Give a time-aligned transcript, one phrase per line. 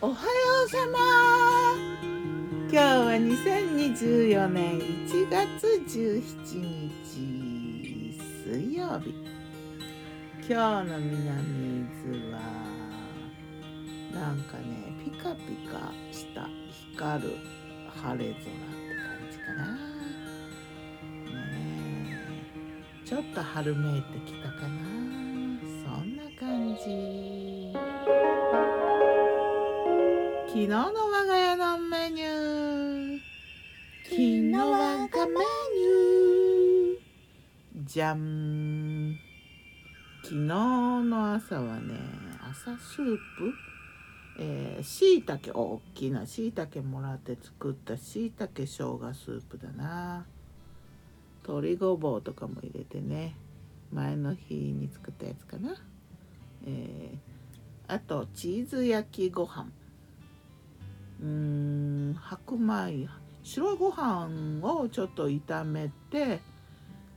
[0.00, 0.18] おはよ
[0.64, 0.98] うさま。
[2.02, 6.22] 今日は2024年1月17
[6.88, 8.14] 日
[8.44, 9.12] 水曜日。
[10.48, 12.38] 今日の南伊豆は
[14.14, 16.48] なんかねピカピカした
[16.92, 17.36] 光る
[18.00, 19.74] 晴れ空って感じかな。
[21.34, 22.22] ね
[23.04, 24.68] ちょっと春めいてきたかな。
[25.60, 27.47] そんな感じ。
[30.58, 33.20] 昨日の我が家のメニュー。
[34.02, 39.16] 昨日我がメニューじゃん
[40.24, 41.94] 昨日の朝はね
[42.50, 43.20] 朝スープ。
[44.40, 47.96] え、しいたけ大きなしいたけもらって作った。
[47.96, 50.26] しいたけ生姜スープだな。
[51.44, 53.36] 鶏ごぼうとかも入れてね。
[53.92, 55.76] 前の日に作ったやつかな。
[56.66, 59.70] えー、あとチーズ焼きご飯。
[61.20, 63.08] うん白米
[63.42, 66.40] 白いご飯をちょっと炒めて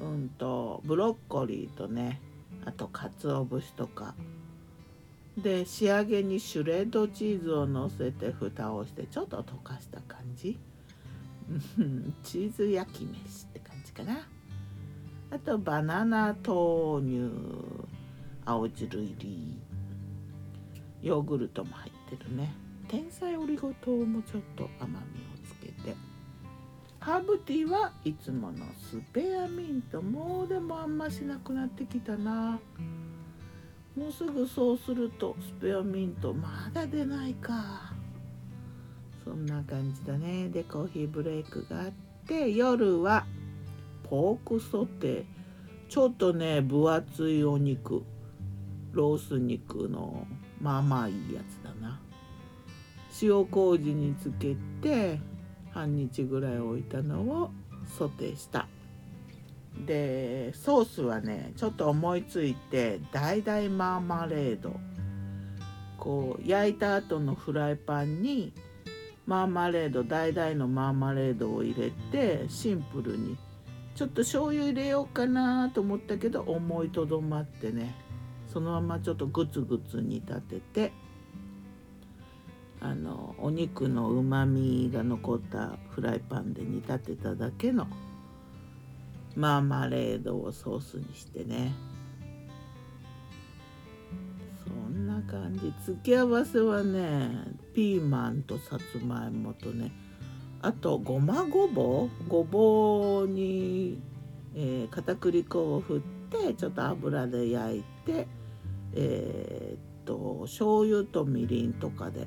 [0.00, 2.20] うんとブロッコリーとね
[2.64, 4.14] あと鰹節とか。
[5.36, 10.58] で仕上げにシュレッドチーズをのせて蓋をしてちょっと溶かした感じ。
[12.22, 14.28] チーズ焼き飯って感じかな。
[15.30, 17.30] あとバナナ豆乳
[18.44, 19.58] 青汁入り。
[21.02, 22.54] ヨーグルトも入ってるね。
[22.94, 25.00] 天才オリゴ糖もちょっと甘みを
[25.44, 25.96] つけて。
[27.00, 30.00] ハーブティーはいつものスペアミント。
[30.00, 32.60] もうでもあんましなくなってきたな。
[33.96, 37.92] もうすぐそうするとスペアミントまだ出ないか。
[39.24, 40.48] そんな感じだね。
[40.50, 41.90] でコーヒーブレイクがあっ
[42.28, 43.26] て夜は
[44.08, 45.24] ポークソテー。
[45.88, 48.04] ちょっとね分厚いお肉。
[48.92, 50.28] ロース肉の
[50.60, 51.63] まあまあいいやつ
[53.22, 55.20] 塩麹につけて
[55.72, 57.50] 半日ぐらい置いたのを
[57.98, 58.66] ソテーした。
[59.86, 64.78] でソースはねちょっと思いついて橙マーマレード。
[65.98, 68.52] こう焼いた後のフライパンに
[69.26, 73.36] マーマレード橙のマーマレードを入れてシンプルに。
[73.94, 77.94] ちょっと醤油入れようかなと思ったけど思いとどまってね。
[78.52, 80.92] そのままちょっとグツグツ煮立てて。
[82.84, 87.86] あのお肉のうまみが残ったフライパンで煮立てただけの
[89.34, 91.72] マーマレードをソースにしてね。
[94.66, 95.72] そんな感じ。
[95.86, 97.30] 付け合わせはね
[97.72, 99.90] ピーマンとさつまいもとね。
[100.60, 102.28] あとごまごぼう。
[102.28, 103.98] ごぼうに、
[104.54, 108.28] えー、片栗粉を振ってちょっと油で焼いて
[108.92, 112.26] えー、っと醤油とみりんとかで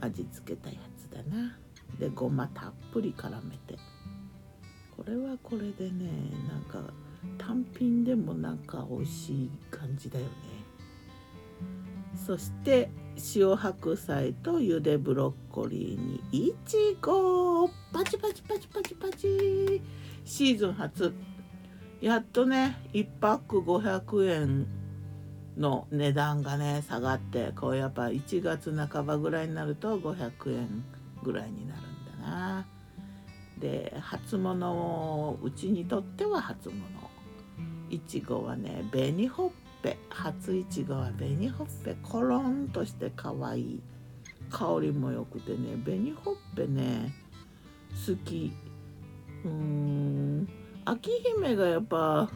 [0.00, 1.56] 味付けたやつだな。
[1.98, 3.78] でごまたっぷり絡めて。
[4.96, 6.08] これはこれでね
[6.48, 6.92] なんか
[7.38, 10.30] 単品でもなんか美味しい感じだよね。
[12.16, 12.90] そして
[13.34, 19.82] 塩白菜とゆでブロッコリーにいちごパチパチパチパチパチ。
[20.24, 21.12] シーズン初。
[22.00, 24.66] やっとね1パック500円
[25.56, 30.84] の値段がね下がってこうやっぱ1月半ばぐらいになると500円
[31.22, 32.66] ぐらいになるんだな。
[33.58, 36.80] で初物をうちにとっては初物。
[37.90, 39.50] いちごはね紅ほっ
[39.82, 43.82] ぺ初いちごは紅ほっぺコロンとして可愛い。
[44.50, 47.14] 香りも良くてね紅ほっぺね
[48.06, 48.52] 好き。
[49.44, 50.48] うーん。
[50.84, 52.28] 秋姫がやっぱ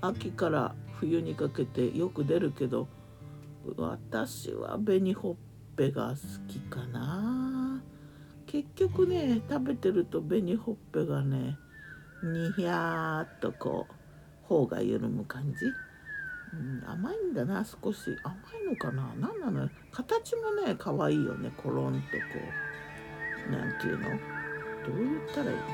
[0.00, 2.88] 秋から冬にかけてよく出るけど
[3.76, 5.34] 私は紅ほっ
[5.76, 6.16] ぺが好
[6.50, 7.82] きかな。
[8.46, 11.58] 結局ね食べてると紅ほっぺがね
[12.22, 13.94] にひゃーっとこう
[14.44, 15.66] 頬が緩む感じ、
[16.54, 17.98] うん、甘いんだな少し。
[18.22, 19.12] 甘いのかな？
[19.18, 22.04] 何なの形もね可愛いよねコロンとこ
[23.48, 23.52] う。
[23.52, 24.08] 何ていうの？
[24.08, 25.64] どう言ったらいいんだ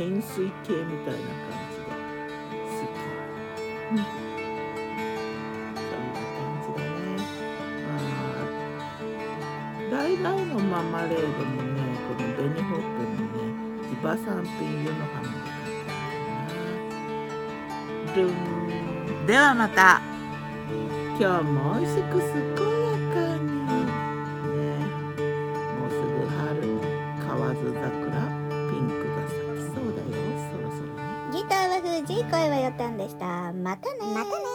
[0.00, 1.63] 円錐形みたいな感じ、
[3.92, 4.02] うん、そ
[5.82, 7.20] んな感じだね
[7.88, 7.96] あ
[9.90, 11.78] 大々のママレードもね
[12.08, 13.48] この紅ほっぺもね
[13.88, 15.34] 地場産品湯の花だ
[18.16, 20.00] ルンではまた。
[21.16, 23.72] 今日も美味しく健やかにね。
[25.78, 26.42] もうすぐ春
[27.24, 28.33] 河津桜。
[32.14, 33.52] しい声はよたんでした。
[33.52, 34.53] またねまたね